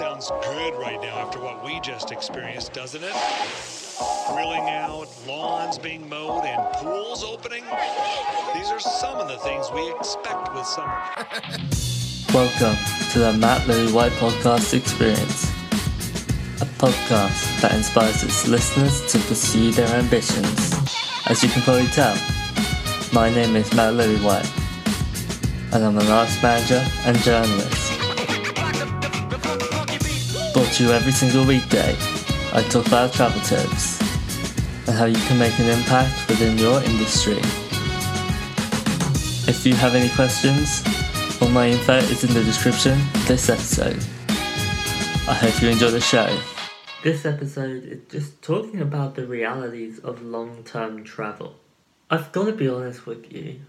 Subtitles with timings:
[0.00, 3.12] sounds good right now after what we just experienced, doesn't it?
[4.28, 7.62] Grilling out, lawns being mowed, and pools opening.
[8.54, 10.98] These are some of the things we expect with summer.
[12.32, 12.78] Welcome
[13.12, 15.44] to the Matt Lillywhite Podcast Experience,
[16.62, 20.72] a podcast that inspires its listeners to pursue their ambitions.
[21.26, 22.16] As you can probably tell,
[23.12, 24.48] my name is Matt Lillywhite,
[25.74, 27.99] and I'm an arts manager and journalist.
[30.60, 31.96] Brought to you every single weekday,
[32.52, 33.98] I talk about travel tips
[34.86, 37.38] and how you can make an impact within your industry.
[39.48, 40.84] If you have any questions,
[41.40, 44.04] all my info is in the description of this episode.
[45.26, 46.28] I hope you enjoy the show.
[47.02, 51.58] This episode is just talking about the realities of long term travel.
[52.10, 53.62] I've got to be honest with you,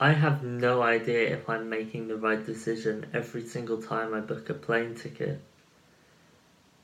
[0.00, 4.48] I have no idea if I'm making the right decision every single time I book
[4.48, 5.42] a plane ticket.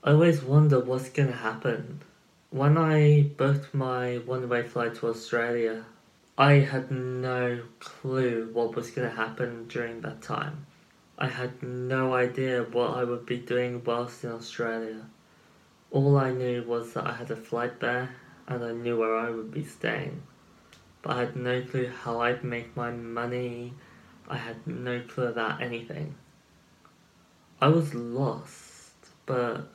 [0.06, 2.00] I always wonder what's going to happen.
[2.50, 5.84] When I booked my one way flight to Australia,
[6.38, 10.66] I had no clue what was going to happen during that time.
[11.18, 15.06] I had no idea what I would be doing whilst in Australia.
[15.90, 18.14] All I knew was that I had a flight there
[18.46, 20.22] and I knew where I would be staying.
[21.02, 23.74] But I had no clue how I'd make my money.
[24.28, 26.14] I had no clue about anything.
[27.60, 29.72] I was lost, but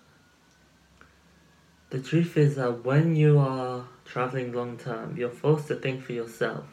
[1.91, 6.13] the truth is that when you are traveling long term, you're forced to think for
[6.13, 6.65] yourself.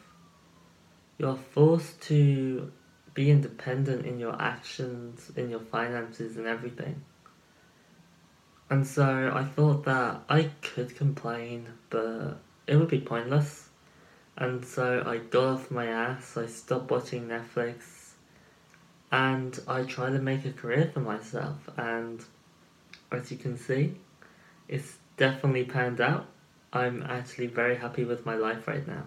[1.17, 2.71] You're forced to
[3.13, 7.03] be independent in your actions, in your finances, and everything.
[8.69, 13.67] And so I thought that I could complain, but it would be pointless.
[14.37, 18.11] And so I got off my ass, I stopped watching Netflix,
[19.11, 21.57] and I tried to make a career for myself.
[21.75, 22.23] And
[23.11, 23.95] as you can see,
[24.69, 26.25] it's definitely panned out.
[26.73, 29.03] I'm actually very happy with my life right now.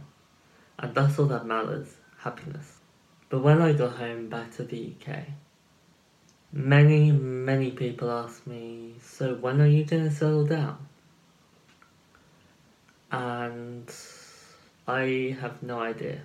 [0.79, 2.79] And that's all that matters happiness.
[3.31, 5.25] But when I got home back to the UK,
[6.53, 10.87] many, many people asked me, So when are you going to settle down?
[13.11, 13.91] And
[14.87, 16.21] I have no idea.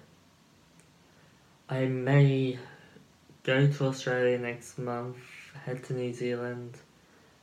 [1.69, 2.59] I may
[3.43, 5.17] go to Australia next month,
[5.65, 6.77] head to New Zealand,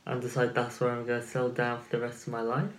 [0.05, 2.71] and decide that's where I'm going to settle down for the rest of my life.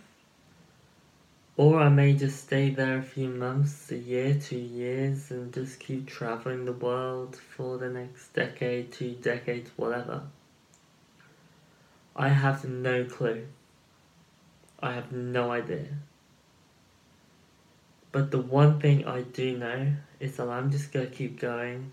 [1.57, 5.81] Or I may just stay there a few months, a year, two years, and just
[5.81, 10.23] keep traveling the world for the next decade, two decades, whatever.
[12.15, 13.47] I have no clue.
[14.81, 15.87] I have no idea.
[18.13, 21.93] But the one thing I do know is that I'm just going to keep going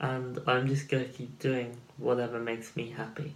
[0.00, 3.34] and I'm just going to keep doing whatever makes me happy.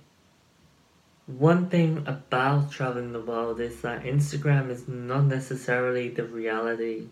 [1.26, 7.06] One thing about traveling the world is that Instagram is not necessarily the reality.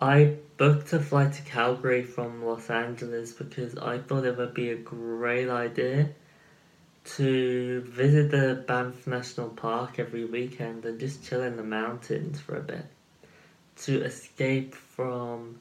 [0.00, 4.70] I booked a flight to Calgary from Los Angeles because I thought it would be
[4.70, 6.10] a great idea
[7.04, 12.56] to visit the Banff National Park every weekend and just chill in the mountains for
[12.56, 12.86] a bit.
[13.76, 15.60] To escape from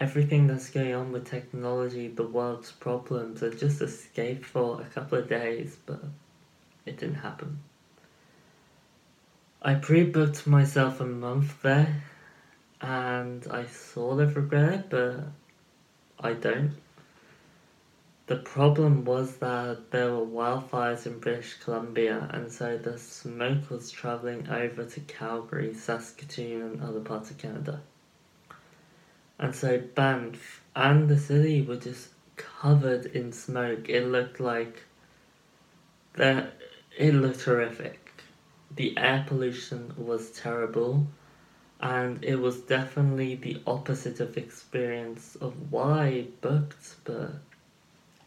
[0.00, 5.18] everything that's going on with technology, the world's problems, and just escape for a couple
[5.18, 6.02] of days, but
[6.86, 7.58] it didn't happen.
[9.60, 12.02] I pre booked myself a month there
[12.80, 15.20] and I sort of regret it, but
[16.20, 16.72] I don't.
[18.26, 23.90] The problem was that there were wildfires in British Columbia, and so the smoke was
[23.90, 27.80] travelling over to Calgary, Saskatoon, and other parts of Canada.
[29.38, 33.88] And so Banff and the city were just covered in smoke.
[33.88, 34.82] It looked like
[36.14, 36.54] that
[36.96, 38.24] it looked horrific.
[38.74, 41.06] The air pollution was terrible,
[41.80, 47.32] and it was definitely the opposite of experience of what I booked, but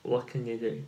[0.04, 0.84] what can you do?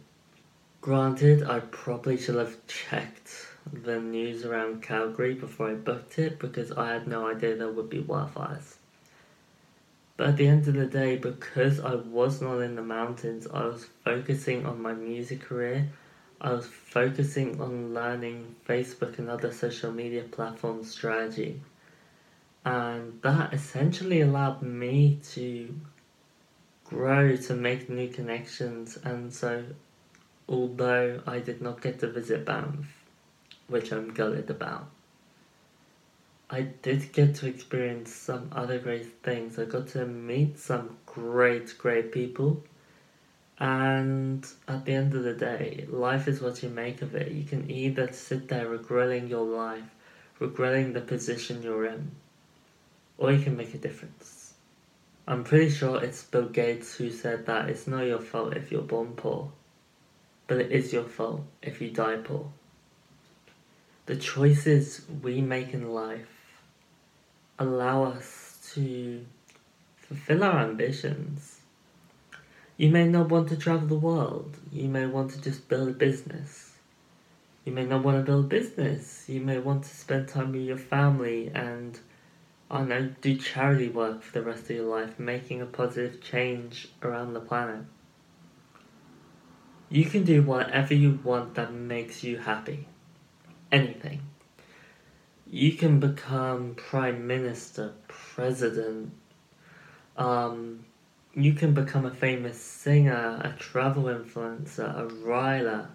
[0.81, 6.71] Granted, I probably should have checked the news around Calgary before I booked it because
[6.71, 8.75] I had no idea there would be wildfires.
[10.17, 13.65] But at the end of the day, because I was not in the mountains, I
[13.65, 15.89] was focusing on my music career
[16.43, 21.61] I was focusing on learning Facebook and other social media platform strategy.
[22.65, 25.71] And that essentially allowed me to
[26.83, 28.97] grow, to make new connections.
[29.03, 29.65] And so,
[30.49, 32.87] although I did not get to visit Banff,
[33.67, 34.87] which I'm gutted about,
[36.49, 39.59] I did get to experience some other great things.
[39.59, 42.63] I got to meet some great, great people
[43.61, 47.31] And at the end of the day, life is what you make of it.
[47.31, 49.83] You can either sit there regretting your life,
[50.39, 52.09] regretting the position you're in,
[53.19, 54.55] or you can make a difference.
[55.27, 58.81] I'm pretty sure it's Bill Gates who said that it's not your fault if you're
[58.81, 59.51] born poor,
[60.47, 62.51] but it is your fault if you die poor.
[64.07, 66.55] The choices we make in life
[67.59, 69.23] allow us to
[69.97, 71.60] fulfill our ambitions
[72.81, 74.57] you may not want to travel the world.
[74.71, 76.71] You may want to just build a business.
[77.63, 79.25] You may not want to build a business.
[79.29, 81.99] You may want to spend time with your family and,
[82.71, 86.23] I don't know, do charity work for the rest of your life, making a positive
[86.23, 87.85] change around the planet.
[89.89, 92.87] You can do whatever you want that makes you happy.
[93.71, 94.21] Anything.
[95.45, 99.11] You can become prime minister, president,
[100.17, 100.85] um,
[101.33, 105.87] you can become a famous singer, a travel influencer, a writer,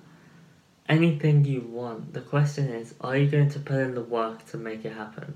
[0.88, 2.14] anything you want.
[2.14, 5.34] The question is, are you going to put in the work to make it happen?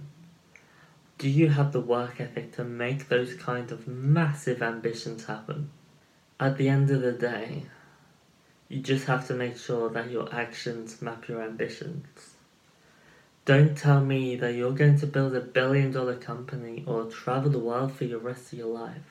[1.18, 5.70] Do you have the work ethic to make those kind of massive ambitions happen?
[6.38, 7.64] At the end of the day,
[8.70, 12.36] you just have to make sure that your actions map your ambitions.
[13.44, 17.58] Don't tell me that you're going to build a billion dollar company or travel the
[17.58, 19.09] world for the rest of your life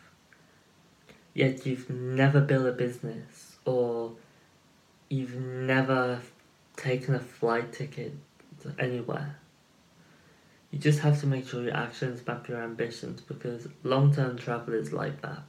[1.39, 4.11] yet you've never built a business or
[5.09, 6.19] you've never
[6.75, 8.13] taken a flight ticket
[8.77, 9.37] anywhere.
[10.69, 14.73] You just have to make sure your actions map your ambitions because long term travel
[14.73, 15.43] is like that.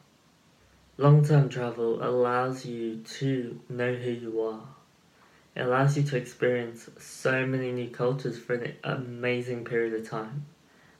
[0.96, 4.68] Long term travel allows you to know who you are.
[5.56, 10.46] It allows you to experience so many new cultures for an amazing period of time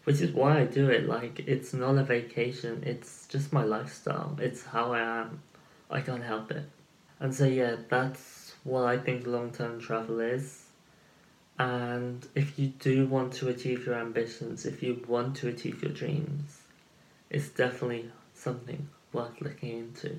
[0.05, 1.07] which is why I do it.
[1.07, 5.43] Like, it's not a vacation, it's just my lifestyle, it's how I am.
[5.91, 6.65] I can't help it.
[7.19, 10.67] And so, yeah, that's what I think long term travel is.
[11.59, 15.93] And if you do want to achieve your ambitions, if you want to achieve your
[15.93, 16.63] dreams,
[17.29, 20.17] it's definitely something worth looking into.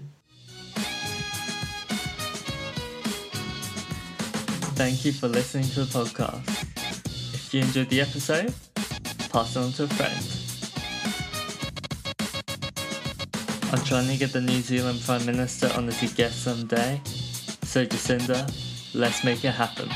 [4.76, 6.48] Thank you for listening to the podcast.
[7.34, 8.54] If you enjoyed the episode,
[9.32, 10.42] pass it on to a friend.
[13.72, 17.00] I'm trying to get the New Zealand Prime Minister on as a guest someday,
[17.64, 18.46] so Jacinda,
[18.94, 19.90] let's make it happen.